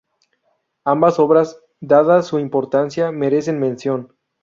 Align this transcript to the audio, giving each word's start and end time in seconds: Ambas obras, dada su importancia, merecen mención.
Ambas 0.83 1.19
obras, 1.19 1.61
dada 1.79 2.23
su 2.23 2.39
importancia, 2.39 3.11
merecen 3.11 3.59
mención. 3.59 4.11